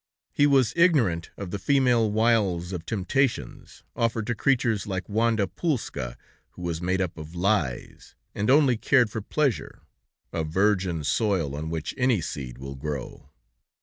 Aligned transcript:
He 0.33 0.47
was 0.47 0.73
ignorant 0.75 1.29
of 1.37 1.51
the 1.51 1.59
female 1.59 2.11
wiles 2.11 2.73
of 2.73 2.87
temptations, 2.87 3.83
offered 3.95 4.25
to 4.25 4.33
creatures 4.33 4.87
like 4.87 5.07
Wanda 5.07 5.45
Pulska, 5.45 6.17
who 6.53 6.63
was 6.63 6.81
made 6.81 6.99
up 6.99 7.19
of 7.19 7.35
lies, 7.35 8.15
and 8.33 8.49
only 8.49 8.77
cared 8.77 9.11
for 9.11 9.21
pleasure, 9.21 9.83
a 10.33 10.43
virgin 10.43 11.03
soil 11.03 11.55
on 11.55 11.69
which 11.69 11.93
any 11.99 12.19
seed 12.19 12.57
will 12.57 12.73
grow. 12.77 13.29